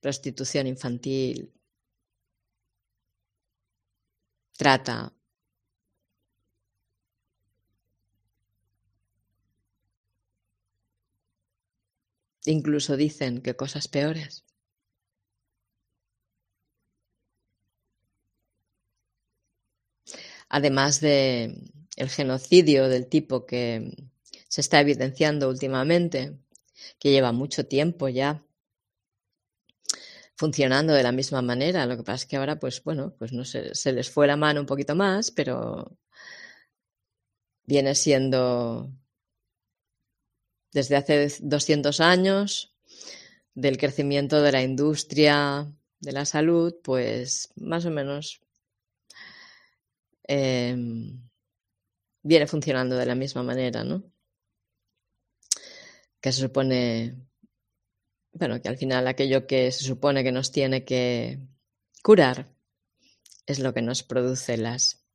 prostitución 0.00 0.66
infantil, 0.66 1.54
trata, 4.58 5.14
Incluso 12.56 12.96
dicen 12.96 13.42
que 13.42 13.56
cosas 13.62 13.88
peores. 13.88 14.44
Además 20.48 21.00
de 21.00 21.70
el 21.96 22.08
genocidio 22.08 22.88
del 22.88 23.06
tipo 23.06 23.44
que 23.44 23.92
se 24.48 24.60
está 24.62 24.80
evidenciando 24.80 25.48
últimamente, 25.50 26.38
que 26.98 27.10
lleva 27.10 27.32
mucho 27.32 27.66
tiempo 27.66 28.08
ya 28.08 28.42
funcionando 30.36 30.94
de 30.94 31.02
la 31.02 31.12
misma 31.12 31.42
manera. 31.42 31.84
Lo 31.84 31.96
que 31.98 32.02
pasa 32.04 32.22
es 32.24 32.26
que 32.26 32.36
ahora, 32.36 32.58
pues 32.58 32.82
bueno, 32.82 33.14
pues 33.18 33.32
no 33.32 33.44
se 33.44 33.92
les 33.92 34.10
fue 34.10 34.26
la 34.26 34.36
mano 34.36 34.60
un 34.60 34.66
poquito 34.66 34.94
más, 34.94 35.30
pero 35.30 35.98
viene 37.66 37.94
siendo 37.94 38.90
desde 40.72 40.96
hace 40.96 41.28
200 41.40 42.00
años 42.00 42.74
del 43.54 43.78
crecimiento 43.78 44.40
de 44.42 44.52
la 44.52 44.62
industria 44.62 45.72
de 46.00 46.12
la 46.12 46.24
salud, 46.24 46.74
pues 46.82 47.52
más 47.56 47.84
o 47.86 47.90
menos 47.90 48.40
em, 50.24 51.28
viene 52.22 52.46
funcionando 52.46 52.96
de 52.96 53.06
la 53.06 53.14
misma 53.14 53.42
manera, 53.42 53.82
¿no? 53.84 54.04
Que 56.20 56.32
se 56.32 56.42
supone, 56.42 57.16
bueno, 58.32 58.60
que 58.60 58.68
al 58.68 58.76
final 58.76 59.06
aquello 59.06 59.46
que 59.46 59.72
se 59.72 59.84
supone 59.84 60.22
que 60.22 60.32
nos 60.32 60.52
tiene 60.52 60.84
que 60.84 61.40
curar 62.02 62.54
es 63.46 63.58
lo 63.58 63.72
que 63.72 63.82
nos 63.82 64.02
produce 64.02 64.56
las 64.56 65.07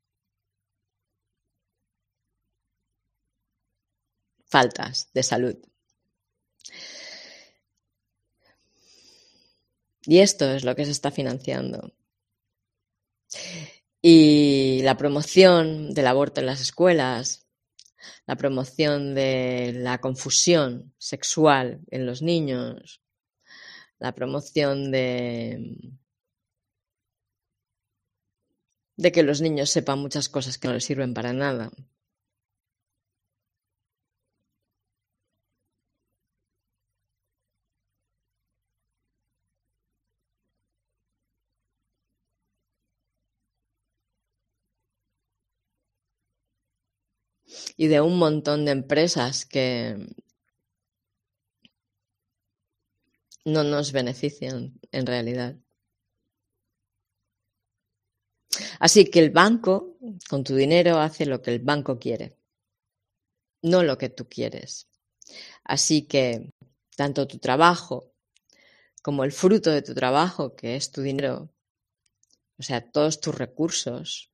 faltas 4.53 5.09
de 5.15 5.23
salud. 5.23 5.57
Y 10.05 10.19
esto 10.19 10.45
es 10.51 10.63
lo 10.63 10.75
que 10.75 10.85
se 10.85 10.91
está 10.91 11.09
financiando. 11.09 11.91
Y 14.01 14.81
la 14.83 14.95
promoción 14.95 15.93
del 15.95 16.07
aborto 16.07 16.41
en 16.41 16.45
las 16.45 16.61
escuelas, 16.61 17.47
la 18.27 18.35
promoción 18.35 19.15
de 19.15 19.73
la 19.75 19.99
confusión 19.99 20.93
sexual 20.97 21.81
en 21.89 22.05
los 22.05 22.21
niños, 22.21 23.01
la 23.97 24.13
promoción 24.13 24.91
de, 24.91 25.77
que 29.13 29.23
los 29.23 29.41
niños 29.41 29.69
sepan 29.69 29.99
muchas 29.99 30.29
cosas 30.29 30.57
que 30.57 30.67
no 30.67 30.75
les 30.75 30.85
sirven 30.85 31.13
para 31.13 31.33
nada. 31.33 31.71
Y 47.75 47.87
de 47.87 48.01
un 48.01 48.17
montón 48.17 48.65
de 48.65 48.71
empresas 48.71 49.45
que 49.45 50.07
no 53.45 53.63
nos 53.63 53.91
benefician 53.91 54.79
en 54.91 55.05
realidad. 55.05 55.55
Así 58.79 59.09
que 59.09 59.19
el 59.19 59.31
banco, 59.31 59.97
con 60.29 60.43
tu 60.43 60.55
dinero, 60.55 60.99
hace 60.99 61.25
lo 61.25 61.41
que 61.41 61.51
el 61.51 61.59
banco 61.59 61.97
quiere, 61.97 62.37
no 63.61 63.83
lo 63.83 63.97
que 63.97 64.09
tú 64.09 64.27
quieres. 64.29 64.87
Así 65.63 66.03
que 66.03 66.51
tanto 66.95 67.27
tu 67.27 67.39
trabajo 67.39 68.13
como 69.01 69.23
el 69.23 69.31
fruto 69.31 69.71
de 69.71 69.81
tu 69.81 69.93
trabajo, 69.93 70.55
que 70.55 70.75
es 70.75 70.91
tu 70.91 71.01
dinero, 71.01 71.49
o 72.57 72.63
sea, 72.63 72.89
todos 72.89 73.19
tus 73.19 73.35
recursos, 73.35 74.31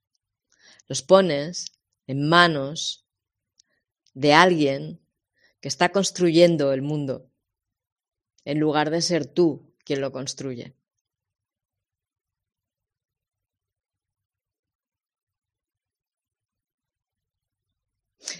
los 0.87 1.01
pones 1.01 1.71
en 2.05 2.29
manos 2.29 3.08
de 4.19 4.34
alguien 4.34 4.99
que 5.62 5.69
está 5.69 5.93
construyendo 5.93 6.73
el 6.73 6.82
mundo, 6.82 7.32
en 8.43 8.60
lugar 8.60 8.89
de 8.89 9.01
ser 9.01 9.25
tú 9.25 9.73
quien 9.86 10.01
lo 10.01 10.12
construye. 10.12 10.75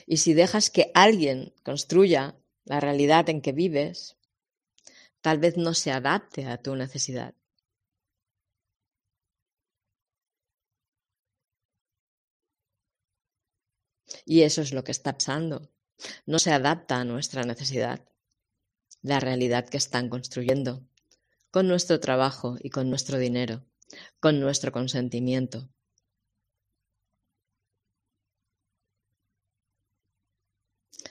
Y 0.06 0.18
si 0.18 0.34
dejas 0.34 0.70
que 0.70 0.92
alguien 0.94 1.54
construya 1.64 2.36
la 2.66 2.82
realidad 2.82 3.30
en 3.30 3.42
que 3.42 3.54
vives, 3.54 4.18
tal 5.22 5.40
vez 5.40 5.56
no 5.56 5.74
se 5.74 5.92
adapte 5.92 6.46
a 6.46 6.58
tu 6.58 6.76
necesidad. 6.76 7.39
Y 14.34 14.44
eso 14.44 14.62
es 14.62 14.72
lo 14.72 14.86
que 14.86 14.94
está 14.94 15.12
pasando. 15.18 15.58
No 16.26 16.40
se 16.40 16.52
adapta 16.54 17.02
a 17.02 17.04
nuestra 17.04 17.44
necesidad, 17.44 18.00
la 19.02 19.20
realidad 19.20 19.68
que 19.68 19.78
están 19.78 20.10
construyendo, 20.10 20.86
con 21.52 21.68
nuestro 21.68 22.00
trabajo 22.00 22.58
y 22.62 22.70
con 22.70 22.90
nuestro 22.90 23.18
dinero, 23.20 23.66
con 24.20 24.40
nuestro 24.40 24.72
consentimiento. 24.72 25.70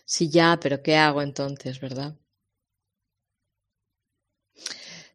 Sí, 0.04 0.28
ya, 0.28 0.58
pero 0.60 0.82
¿qué 0.82 0.96
hago 0.96 1.22
entonces, 1.22 1.78
verdad? 1.78 2.16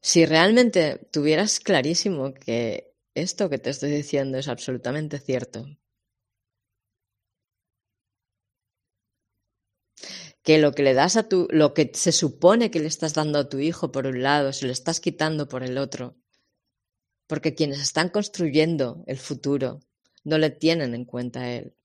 Si 0.02 0.26
realmente 0.28 1.08
tuvieras 1.12 1.60
clarísimo 1.60 2.34
que 2.36 2.94
esto 3.16 3.50
que 3.50 3.58
te 3.58 3.72
estoy 3.72 3.89
diciendo 3.92 4.38
es 4.38 4.48
absolutamente 4.48 5.18
cierto, 5.20 5.66
que 10.43 10.58
lo 10.58 10.73
que 10.73 10.84
le 10.84 10.93
das 10.93 11.15
a 11.15 11.23
tu, 11.29 11.47
lo 11.51 11.73
que 11.73 11.91
se 11.93 12.12
supone 12.12 12.69
que 12.69 12.79
le 12.79 12.88
estás 12.88 13.13
dando 13.13 13.39
a 13.39 13.49
tu 13.49 13.60
hijo 13.60 13.91
por 13.93 14.06
un 14.08 14.21
lado, 14.21 14.51
se 14.51 14.65
lo 14.67 14.73
estás 14.73 14.99
quitando 14.99 15.47
por 15.47 15.63
el 15.63 15.77
otro. 15.77 16.17
Porque 17.27 17.56
quienes 17.56 17.79
están 17.82 18.10
construyendo 18.10 19.03
el 19.08 19.17
futuro 19.17 19.79
no 20.23 20.38
le 20.38 20.49
tienen 20.49 20.93
en 20.93 21.06
cuenta 21.06 21.41
a 21.41 21.51
él. 21.51 21.75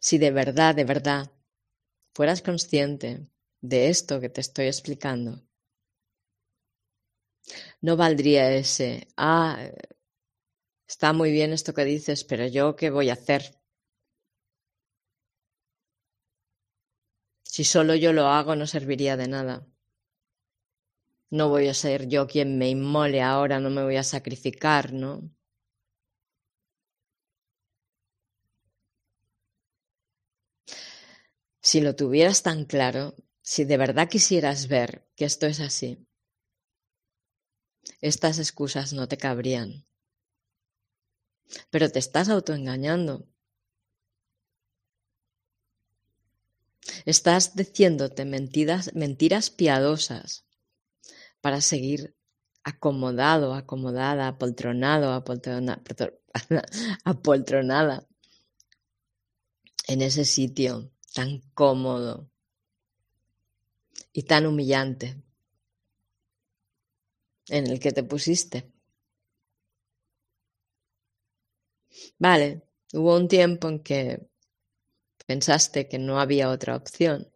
Si 0.00 0.18
de 0.18 0.32
verdad, 0.32 0.74
de 0.74 0.84
verdad, 0.84 1.30
fueras 2.12 2.42
consciente 2.42 3.28
de 3.60 3.88
esto 3.88 4.20
que 4.20 4.28
te 4.28 4.40
estoy 4.40 4.66
explicando, 4.66 5.42
no 7.80 7.96
valdría 7.96 8.52
ese, 8.52 9.06
ah, 9.16 9.70
está 10.88 11.12
muy 11.12 11.30
bien 11.30 11.52
esto 11.52 11.74
que 11.74 11.84
dices, 11.84 12.24
pero 12.24 12.46
yo 12.46 12.74
qué 12.74 12.90
voy 12.90 13.10
a 13.10 13.14
hacer 13.14 13.56
Si 17.56 17.64
solo 17.64 17.94
yo 17.94 18.12
lo 18.12 18.26
hago 18.26 18.54
no 18.54 18.66
serviría 18.66 19.16
de 19.16 19.28
nada. 19.28 19.66
No 21.30 21.48
voy 21.48 21.68
a 21.68 21.72
ser 21.72 22.06
yo 22.06 22.26
quien 22.26 22.58
me 22.58 22.68
inmole 22.68 23.22
ahora, 23.22 23.60
no 23.60 23.70
me 23.70 23.82
voy 23.82 23.96
a 23.96 24.02
sacrificar, 24.02 24.92
¿no? 24.92 25.30
Si 31.62 31.80
lo 31.80 31.96
tuvieras 31.96 32.42
tan 32.42 32.66
claro, 32.66 33.14
si 33.40 33.64
de 33.64 33.78
verdad 33.78 34.10
quisieras 34.10 34.68
ver 34.68 35.08
que 35.16 35.24
esto 35.24 35.46
es 35.46 35.60
así, 35.60 36.06
estas 38.02 38.38
excusas 38.38 38.92
no 38.92 39.08
te 39.08 39.16
cabrían. 39.16 39.86
Pero 41.70 41.88
te 41.90 42.00
estás 42.00 42.28
autoengañando. 42.28 43.26
Estás 47.04 47.54
diciéndote 47.54 48.24
mentiras, 48.24 48.94
mentiras 48.94 49.50
piadosas 49.50 50.44
para 51.40 51.60
seguir 51.60 52.16
acomodado, 52.64 53.54
acomodada, 53.54 54.28
apoltronado, 54.28 55.12
apoltronada, 55.12 55.82
apoltronada 57.04 58.06
en 59.86 60.02
ese 60.02 60.24
sitio 60.24 60.90
tan 61.14 61.40
cómodo 61.54 62.28
y 64.12 64.22
tan 64.24 64.46
humillante 64.46 65.22
en 67.48 67.66
el 67.68 67.78
que 67.78 67.92
te 67.92 68.02
pusiste. 68.02 68.72
Vale, 72.18 72.66
Hubo 72.92 73.16
un 73.16 73.28
tiempo 73.28 73.68
en 73.68 73.80
que 73.80 74.28
pensaste 75.26 75.88
que 75.88 75.98
no 75.98 76.20
había 76.20 76.48
otra 76.50 76.76
opción 76.76 77.32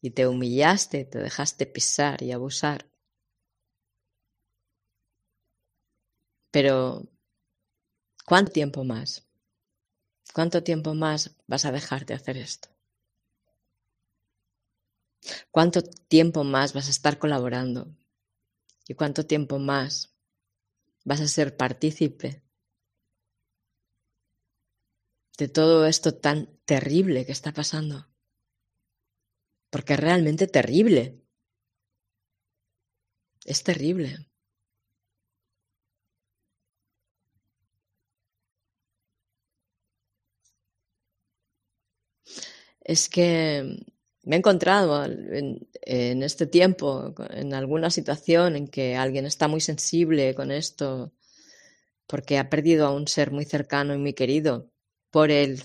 y 0.00 0.10
te 0.10 0.26
humillaste, 0.26 1.04
te 1.04 1.18
dejaste 1.18 1.66
pisar 1.66 2.22
y 2.22 2.32
abusar. 2.32 2.90
Pero, 6.50 7.08
¿cuánto 8.26 8.52
tiempo 8.52 8.84
más? 8.84 9.28
¿Cuánto 10.32 10.62
tiempo 10.62 10.94
más 10.94 11.36
vas 11.46 11.64
a 11.64 11.72
dejar 11.72 12.06
de 12.06 12.14
hacer 12.14 12.36
esto? 12.36 12.68
¿Cuánto 15.50 15.82
tiempo 15.82 16.44
más 16.44 16.72
vas 16.72 16.86
a 16.86 16.90
estar 16.90 17.18
colaborando? 17.18 17.94
¿Y 18.88 18.94
cuánto 18.94 19.26
tiempo 19.26 19.58
más 19.58 20.14
vas 21.04 21.20
a 21.20 21.28
ser 21.28 21.56
partícipe 21.56 22.42
de 25.38 25.48
todo 25.48 25.86
esto 25.86 26.14
tan 26.14 26.59
terrible 26.74 27.26
que 27.26 27.32
está 27.38 27.50
pasando? 27.60 27.96
Porque 29.72 29.94
es 29.94 30.00
realmente 30.08 30.46
terrible. 30.46 31.02
Es 33.44 33.64
terrible. 33.64 34.10
Es 42.80 43.08
que 43.08 43.24
me 44.22 44.36
he 44.36 44.38
encontrado 44.38 45.04
en, 45.04 46.22
este 46.22 46.46
tiempo 46.46 47.14
en 47.30 47.52
alguna 47.54 47.90
situación 47.90 48.54
en 48.54 48.68
que 48.68 48.94
alguien 48.94 49.26
está 49.26 49.48
muy 49.48 49.60
sensible 49.60 50.34
con 50.36 50.52
esto 50.52 51.12
porque 52.06 52.38
ha 52.38 52.48
perdido 52.48 52.86
a 52.86 52.92
un 52.92 53.08
ser 53.08 53.32
muy 53.32 53.44
cercano 53.44 53.94
y 53.94 53.98
muy 53.98 54.14
querido 54.14 54.70
por 55.10 55.30
el, 55.30 55.64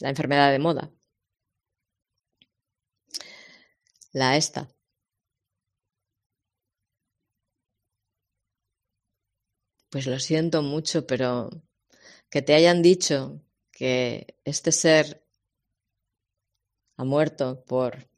la 0.00 0.08
enfermedad 0.10 0.50
de 0.50 0.58
moda. 0.58 0.90
La 4.12 4.36
esta. 4.36 4.68
Pues 9.90 10.06
lo 10.06 10.18
siento 10.18 10.62
mucho, 10.62 11.06
pero 11.06 11.50
que 12.30 12.42
te 12.42 12.54
hayan 12.54 12.82
dicho 12.82 13.42
que 13.72 14.36
este 14.44 14.72
ser 14.72 15.24
ha 16.96 17.04
muerto 17.04 17.64
por 17.64 18.08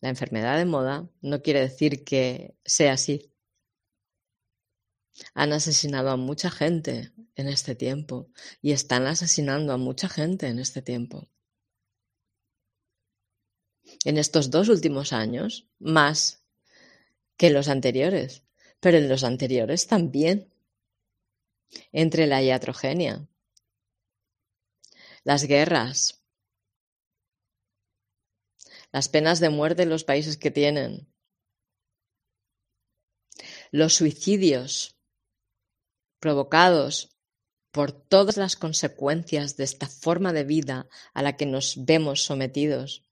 la 0.00 0.08
enfermedad 0.10 0.58
de 0.58 0.66
moda, 0.66 1.08
no 1.22 1.42
quiere 1.42 1.60
decir 1.60 2.04
que 2.04 2.56
sea 2.64 2.94
así. 2.94 3.31
Han 5.34 5.52
asesinado 5.52 6.10
a 6.10 6.16
mucha 6.16 6.50
gente 6.50 7.12
en 7.34 7.48
este 7.48 7.74
tiempo 7.74 8.30
y 8.60 8.72
están 8.72 9.06
asesinando 9.06 9.72
a 9.72 9.76
mucha 9.76 10.08
gente 10.08 10.48
en 10.48 10.58
este 10.58 10.82
tiempo. 10.82 11.28
En 14.04 14.18
estos 14.18 14.50
dos 14.50 14.68
últimos 14.68 15.12
años, 15.12 15.68
más 15.78 16.44
que 17.36 17.50
los 17.50 17.68
anteriores, 17.68 18.44
pero 18.80 18.98
en 18.98 19.08
los 19.08 19.24
anteriores 19.24 19.86
también. 19.86 20.52
Entre 21.90 22.26
la 22.26 22.42
iatrogenia, 22.42 23.26
las 25.24 25.44
guerras, 25.44 26.22
las 28.92 29.08
penas 29.08 29.40
de 29.40 29.48
muerte 29.48 29.84
en 29.84 29.88
los 29.88 30.04
países 30.04 30.36
que 30.36 30.50
tienen, 30.50 31.08
los 33.70 33.94
suicidios 33.94 34.98
provocados 36.22 37.10
por 37.72 37.90
todas 37.90 38.36
las 38.36 38.54
consecuencias 38.54 39.56
de 39.56 39.64
esta 39.64 39.88
forma 39.88 40.32
de 40.32 40.44
vida 40.44 40.88
a 41.14 41.22
la 41.22 41.36
que 41.36 41.46
nos 41.46 41.84
vemos 41.84 42.22
sometidos. 42.22 43.02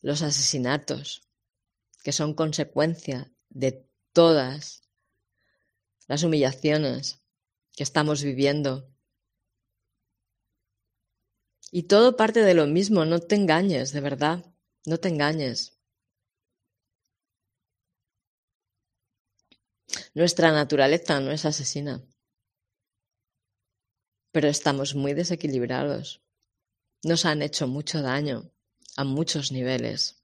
Los 0.00 0.22
asesinatos, 0.22 1.22
que 2.02 2.10
son 2.10 2.34
consecuencia 2.34 3.30
de 3.50 3.88
todas 4.12 4.82
las 6.08 6.24
humillaciones 6.24 7.22
que 7.76 7.84
estamos 7.84 8.24
viviendo 8.24 8.90
y 11.70 11.84
todo 11.84 12.16
parte 12.16 12.40
de 12.40 12.54
lo 12.54 12.66
mismo, 12.66 13.04
no 13.04 13.20
te 13.20 13.36
engañes, 13.36 13.92
de 13.92 14.00
verdad, 14.00 14.44
no 14.86 14.98
te 14.98 15.08
engañes. 15.08 15.77
Nuestra 20.18 20.50
naturaleza 20.50 21.20
no 21.20 21.30
es 21.30 21.44
asesina, 21.44 22.04
pero 24.32 24.48
estamos 24.48 24.96
muy 24.96 25.14
desequilibrados. 25.14 26.24
Nos 27.04 27.24
han 27.24 27.40
hecho 27.40 27.68
mucho 27.68 28.02
daño 28.02 28.50
a 28.96 29.04
muchos 29.04 29.52
niveles. 29.52 30.20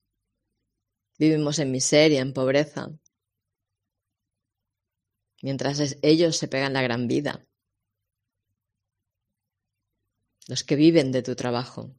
Vivimos 1.17 1.61
en 1.61 1.71
miseria, 1.71 2.23
en 2.23 2.33
pobreza, 2.33 2.91
mientras 5.43 5.79
ellos 6.03 6.39
se 6.39 6.49
pegan 6.49 6.73
la 6.73 6.83
gran 6.83 7.07
vida 7.07 7.47
los 10.49 10.65
que 10.65 10.75
viven 10.75 11.13
de 11.13 11.23
tu 11.23 11.37
trabajo. 11.37 11.95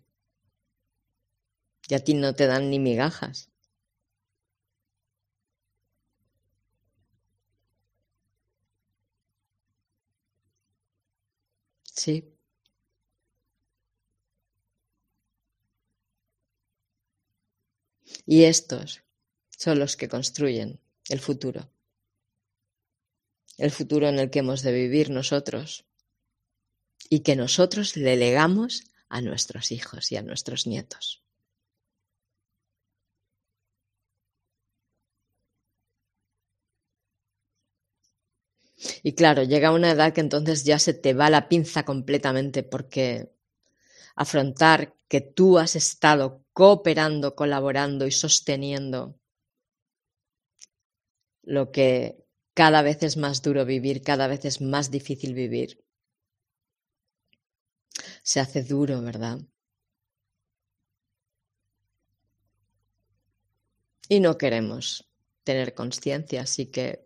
Y 1.87 1.93
a 1.93 2.03
ti 2.03 2.13
no 2.13 2.35
te 2.35 2.45
dan 2.45 2.69
ni 2.69 2.77
migajas. 2.77 3.54
Sí. 12.05 12.23
Y 18.27 18.43
estos 18.43 19.01
son 19.57 19.79
los 19.79 19.95
que 19.95 20.07
construyen 20.07 20.79
el 21.09 21.19
futuro. 21.19 21.71
El 23.57 23.71
futuro 23.71 24.07
en 24.07 24.19
el 24.19 24.29
que 24.29 24.39
hemos 24.39 24.61
de 24.61 24.71
vivir 24.71 25.09
nosotros 25.09 25.87
y 27.09 27.21
que 27.21 27.35
nosotros 27.35 27.97
le 27.97 28.17
legamos 28.17 28.83
a 29.09 29.21
nuestros 29.21 29.71
hijos 29.71 30.11
y 30.11 30.17
a 30.17 30.21
nuestros 30.21 30.67
nietos. 30.67 31.24
Y 39.03 39.13
claro, 39.13 39.43
llega 39.43 39.71
una 39.71 39.91
edad 39.91 40.13
que 40.13 40.21
entonces 40.21 40.63
ya 40.65 40.79
se 40.79 40.93
te 40.93 41.13
va 41.13 41.29
la 41.29 41.47
pinza 41.47 41.83
completamente 41.83 42.63
porque 42.63 43.31
afrontar 44.15 44.95
que 45.07 45.21
tú 45.21 45.57
has 45.59 45.75
estado 45.75 46.43
cooperando, 46.53 47.35
colaborando 47.35 48.07
y 48.07 48.11
sosteniendo 48.11 49.19
lo 51.43 51.71
que 51.71 52.25
cada 52.53 52.81
vez 52.81 53.03
es 53.03 53.17
más 53.17 53.41
duro 53.41 53.65
vivir, 53.65 54.01
cada 54.01 54.27
vez 54.27 54.45
es 54.45 54.61
más 54.61 54.89
difícil 54.89 55.33
vivir, 55.33 55.83
se 58.23 58.39
hace 58.39 58.63
duro, 58.63 59.01
¿verdad? 59.01 59.39
Y 64.07 64.19
no 64.19 64.37
queremos 64.37 65.09
tener 65.43 65.73
conciencia, 65.73 66.41
así 66.41 66.67
que 66.67 67.04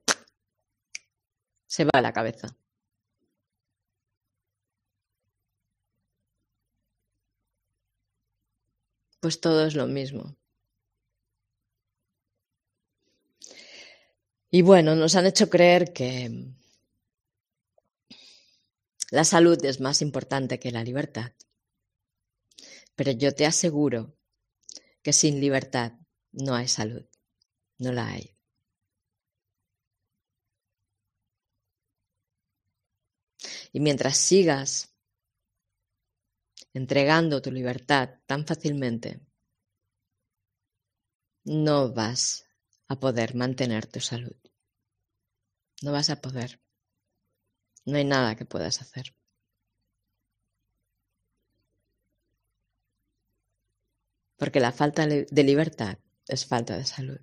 se 1.69 1.85
va 1.85 1.91
a 1.93 2.01
la 2.01 2.11
cabeza. 2.13 2.55
Pues 9.21 9.39
todo 9.39 9.65
es 9.65 9.75
lo 9.75 9.85
mismo. 9.87 10.35
Y 14.49 14.63
bueno, 14.63 14.95
nos 14.95 15.15
han 15.15 15.27
hecho 15.27 15.49
creer 15.49 15.93
que 15.93 16.53
la 19.11 19.23
salud 19.23 19.63
es 19.63 19.79
más 19.79 20.01
importante 20.01 20.59
que 20.59 20.71
la 20.71 20.83
libertad. 20.83 21.33
Pero 22.95 23.11
yo 23.11 23.33
te 23.35 23.45
aseguro 23.45 24.15
que 25.03 25.13
sin 25.13 25.39
libertad 25.39 25.93
no 26.31 26.55
hay 26.55 26.67
salud. 26.67 27.05
No 27.77 27.91
la 27.91 28.07
hay. 28.07 28.38
Y 33.71 33.79
mientras 33.79 34.17
sigas 34.17 34.93
entregando 36.73 37.41
tu 37.41 37.51
libertad 37.51 38.19
tan 38.25 38.45
fácilmente, 38.45 39.21
no 41.45 41.93
vas 41.93 42.45
a 42.87 42.99
poder 42.99 43.35
mantener 43.35 43.85
tu 43.87 43.99
salud. 43.99 44.35
No 45.81 45.91
vas 45.91 46.09
a 46.09 46.21
poder. 46.21 46.59
No 47.85 47.97
hay 47.97 48.05
nada 48.05 48.35
que 48.35 48.45
puedas 48.45 48.81
hacer. 48.81 49.15
Porque 54.37 54.59
la 54.59 54.71
falta 54.71 55.05
de 55.05 55.43
libertad 55.43 55.97
es 56.27 56.45
falta 56.45 56.77
de 56.77 56.85
salud. 56.85 57.19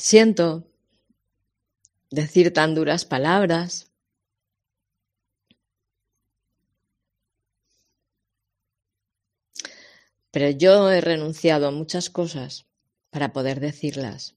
Siento 0.00 0.64
decir 2.08 2.52
tan 2.52 2.76
duras 2.76 3.04
palabras. 3.04 3.90
Pero 10.30 10.50
yo 10.50 10.88
he 10.92 11.00
renunciado 11.00 11.66
a 11.66 11.72
muchas 11.72 12.10
cosas 12.10 12.68
para 13.10 13.32
poder 13.32 13.58
decirlas, 13.58 14.36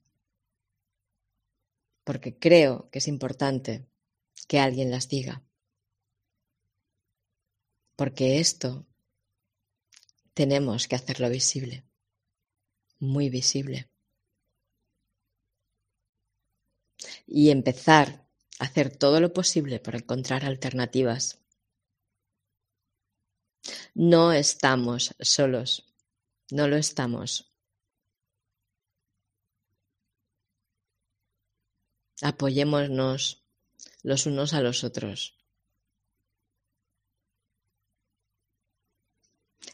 porque 2.04 2.40
creo 2.40 2.90
que 2.90 2.98
es 2.98 3.08
importante 3.08 3.86
que 4.48 4.60
alguien 4.60 4.90
las 4.90 5.10
diga, 5.10 5.44
porque 7.96 8.40
esto 8.40 8.88
tenemos 10.34 10.88
que 10.88 10.96
hacerlo 10.96 11.30
visible, 11.30 11.86
muy 12.98 13.30
visible. 13.30 13.91
Y 17.34 17.50
empezar 17.50 18.28
a 18.60 18.66
hacer 18.66 18.94
todo 18.94 19.22
lo 19.22 19.32
posible 19.32 19.80
por 19.80 19.96
encontrar 19.96 20.44
alternativas. 20.44 21.40
No 23.96 24.34
estamos 24.34 25.16
solos, 25.22 25.96
no 26.52 26.68
lo 26.68 26.76
estamos. 26.76 27.54
Apoyémonos 32.22 33.46
los 34.04 34.26
unos 34.26 34.54
a 34.54 34.60
los 34.60 34.84
otros. 34.84 35.38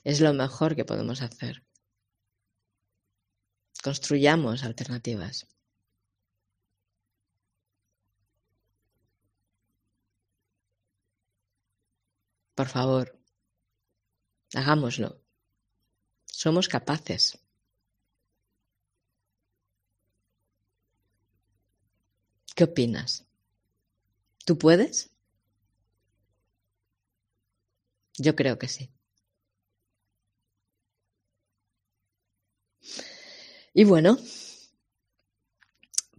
Es 0.03 0.21
lo 0.21 0.31
mejor 0.33 0.75
que 0.75 0.85
podemos 0.85 1.23
hacer. 1.23 1.65
Construyamos 3.83 4.63
alternativas. 4.63 5.56
Por 12.57 12.69
favor, 12.75 13.07
hagámoslo. 14.59 15.09
Somos 16.41 16.67
capaces. 16.67 17.23
¿Qué 22.55 22.63
opinas? 22.63 23.25
¿Tú 24.45 24.57
puedes? 24.57 25.11
Yo 28.17 28.35
creo 28.35 28.57
que 28.59 28.67
sí. 28.67 28.91
Y 33.73 33.83
bueno, 33.83 34.17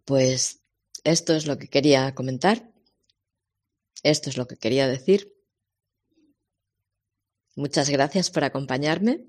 pues 0.04 0.60
esto 1.04 1.34
es 1.34 1.46
lo 1.46 1.58
que 1.58 1.68
quería 1.68 2.14
comentar. 2.14 2.72
Esto 4.02 4.30
es 4.30 4.36
lo 4.36 4.48
que 4.48 4.56
quería 4.56 4.88
decir. 4.88 5.37
Muchas 7.58 7.90
gracias 7.90 8.30
por 8.30 8.44
acompañarme. 8.44 9.26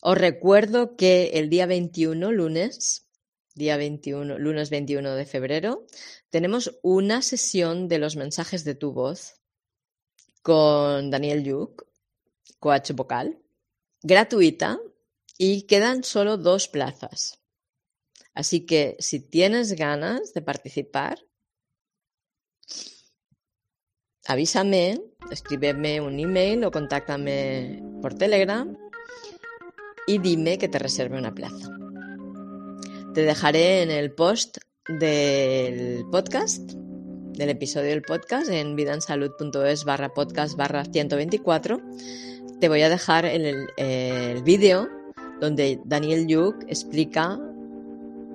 Os 0.00 0.18
recuerdo 0.18 0.96
que 0.96 1.26
el 1.34 1.48
día 1.48 1.64
21, 1.64 2.32
lunes, 2.32 3.06
día 3.54 3.76
21, 3.76 4.36
lunes 4.36 4.68
21 4.68 5.14
de 5.14 5.24
febrero, 5.24 5.86
tenemos 6.28 6.76
una 6.82 7.22
sesión 7.22 7.86
de 7.86 7.98
los 7.98 8.16
mensajes 8.16 8.64
de 8.64 8.74
tu 8.74 8.92
voz 8.92 9.40
con 10.42 11.12
Daniel 11.12 11.44
Yuk, 11.44 11.86
coach 12.58 12.90
vocal, 12.90 13.38
gratuita, 14.02 14.80
y 15.38 15.68
quedan 15.68 16.02
solo 16.02 16.36
dos 16.36 16.66
plazas. 16.66 17.38
Así 18.34 18.66
que 18.66 18.96
si 18.98 19.20
tienes 19.20 19.74
ganas 19.74 20.34
de 20.34 20.42
participar, 20.42 21.24
avísame, 24.26 25.00
escríbeme 25.30 26.00
un 26.00 26.18
email 26.18 26.64
o 26.64 26.70
contáctame 26.70 27.82
por 28.00 28.14
Telegram 28.14 28.76
y 30.06 30.18
dime 30.18 30.58
que 30.58 30.68
te 30.68 30.78
reserve 30.78 31.18
una 31.18 31.34
plaza. 31.34 31.70
Te 33.14 33.22
dejaré 33.22 33.82
en 33.82 33.90
el 33.90 34.12
post 34.12 34.58
del 34.88 36.04
podcast, 36.10 36.72
del 36.72 37.50
episodio 37.50 37.90
del 37.90 38.02
podcast, 38.02 38.50
en 38.50 38.76
vidansalud.es 38.76 39.84
barra 39.84 40.12
podcast 40.12 40.56
barra 40.56 40.84
124. 40.84 41.80
Te 42.60 42.68
voy 42.68 42.82
a 42.82 42.88
dejar 42.88 43.24
el, 43.24 43.68
el 43.76 44.42
vídeo 44.42 44.88
donde 45.40 45.80
Daniel 45.84 46.26
Yuk 46.26 46.64
explica 46.68 47.38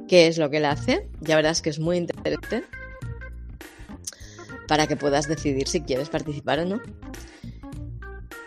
qué 0.08 0.28
es 0.28 0.38
lo 0.38 0.50
que 0.50 0.58
él 0.58 0.66
hace. 0.66 1.08
Ya 1.22 1.36
verás 1.36 1.62
que 1.62 1.70
es 1.70 1.80
muy 1.80 1.98
interesante 1.98 2.64
para 4.70 4.86
que 4.86 4.96
puedas 4.96 5.28
decidir 5.28 5.68
si 5.68 5.82
quieres 5.82 6.10
participar 6.10 6.60
o 6.60 6.66
no. 6.66 6.80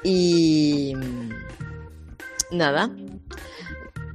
Y 0.04 0.94
nada, 2.52 2.90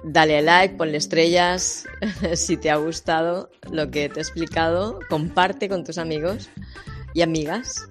dale 0.06 0.38
a 0.38 0.42
like, 0.42 0.76
ponle 0.76 0.98
estrellas 0.98 1.84
si 2.34 2.56
te 2.56 2.72
ha 2.72 2.78
gustado 2.78 3.52
lo 3.70 3.92
que 3.92 4.08
te 4.08 4.22
he 4.22 4.24
explicado, 4.24 5.00
comparte 5.10 5.68
con 5.68 5.84
tus 5.84 5.98
amigos 5.98 6.50
y 7.14 7.24
amigas, 7.24 7.90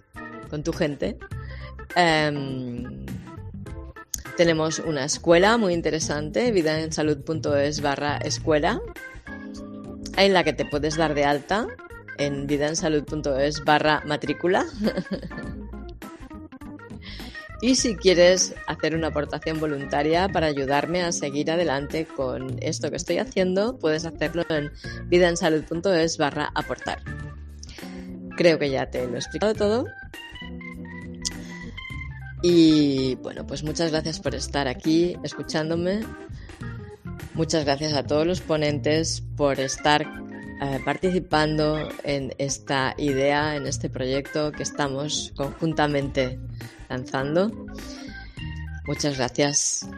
con 0.49 0.63
tu 0.63 0.73
gente. 0.73 1.19
Em, 1.95 3.05
tenemos 4.39 4.79
una 4.79 5.05
escuela 5.05 5.59
muy 5.59 5.75
interesante, 5.75 6.53
vidaensalud.es 6.53 7.83
barra 7.83 8.17
escuela, 8.17 8.81
en 10.17 10.33
la 10.33 10.43
que 10.43 10.55
te 10.55 10.65
puedes 10.65 10.97
dar 10.97 11.13
de 11.13 11.27
alta 11.27 11.69
en 12.19 12.47
vidaensalud.es 12.47 13.65
barra 13.65 14.03
matrícula. 14.07 14.65
y 17.63 17.75
si 17.75 17.97
quieres 17.97 18.55
hacer 18.67 18.95
una 18.95 19.09
aportación 19.09 19.61
voluntaria 19.61 20.29
para 20.29 20.47
ayudarme 20.47 21.03
a 21.03 21.13
seguir 21.13 21.51
adelante 21.51 22.07
con 22.07 22.59
esto 22.61 22.91
que 22.91 22.97
estoy 22.97 23.19
haciendo, 23.19 23.79
puedes 23.79 24.05
hacerlo 24.05 24.45
en 24.49 24.71
vidaensalud.es 25.09 26.19
barra 26.19 26.51
aportar. 26.55 27.01
Creo 28.37 28.59
que 28.59 28.71
ya 28.71 28.91
te 28.91 29.07
lo 29.07 29.15
he 29.15 29.19
explicado 29.19 29.55
todo 29.55 29.87
y 32.43 33.17
bueno, 33.17 33.47
pues 33.47 33.65
muchas 33.65 33.91
gracias 33.91 34.21
por 34.21 34.35
estar 34.35 34.69
aquí 34.69 35.17
escuchándome. 35.23 36.01
Muchas 37.35 37.65
gracias 37.65 37.93
a 37.93 38.05
todos 38.05 38.27
los 38.27 38.41
ponentes 38.41 39.23
por 39.37 39.59
estar 39.59 40.07
eh, 40.61 40.81
participando 40.85 41.89
en 42.03 42.35
esta 42.39 42.95
idea, 42.97 43.57
en 43.57 43.67
este 43.67 43.91
proyecto 43.91 44.53
que 44.53 44.63
estamos 44.63 45.33
conjuntamente 45.37 46.39
lanzando. 46.89 47.67
Muchas 48.87 49.19
gracias 49.19 49.89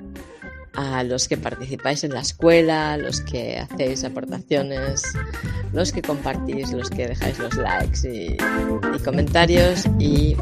a 0.74 1.02
los 1.02 1.28
que 1.28 1.36
participáis 1.36 2.04
en 2.04 2.12
la 2.12 2.20
escuela, 2.20 2.96
los 2.96 3.20
que 3.20 3.58
hacéis 3.58 4.04
aportaciones, 4.04 5.02
los 5.72 5.92
que 5.92 6.02
compartís, 6.02 6.72
los 6.72 6.88
que 6.88 7.08
dejáis 7.08 7.38
los 7.38 7.54
likes 7.54 8.08
y, 8.08 8.36
y 8.94 8.98
comentarios 9.04 9.84
y 9.98 10.36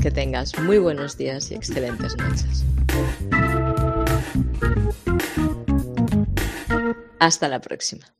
que 0.00 0.10
tengas 0.10 0.58
muy 0.58 0.78
buenos 0.78 1.16
días 1.16 1.50
y 1.50 1.54
excelentes 1.54 2.16
noches. 2.16 2.64
Hasta 7.24 7.46
la 7.46 7.60
próxima. 7.60 8.16